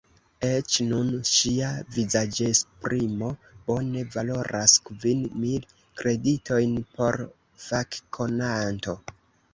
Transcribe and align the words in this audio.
Eĉ 0.45 0.75
nun, 0.91 1.09
ŝia 1.31 1.67
vizaĝesprimo 1.97 3.29
bone 3.67 4.03
valoras 4.15 4.75
kvin 4.89 5.23
mil 5.45 5.69
kreditojn 6.01 6.75
por 6.97 7.23
fakkonanto. 7.69 8.99